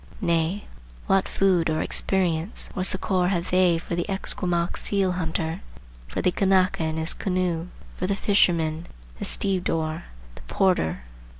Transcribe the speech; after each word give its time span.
Nay, 0.19 0.63
what 1.05 1.27
food 1.29 1.69
or 1.69 1.79
experience 1.79 2.71
or 2.75 2.83
succor 2.83 3.27
have 3.27 3.51
they 3.51 3.77
for 3.77 3.95
the 3.95 4.09
Esquimaux 4.09 4.69
seal 4.73 5.11
hunter, 5.11 5.61
for 6.07 6.23
the 6.23 6.31
Kanaka 6.31 6.81
in 6.83 6.97
his 6.97 7.13
canoe, 7.13 7.67
for 7.97 8.07
the 8.07 8.15
fisherman, 8.15 8.87
the 9.19 9.25
stevedore, 9.25 10.05
the 10.33 10.41
porter? 10.47 11.03